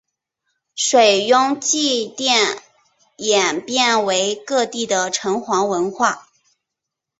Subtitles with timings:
[0.73, 2.59] 水庸祭祀
[3.17, 6.27] 演变为各地的城隍文化。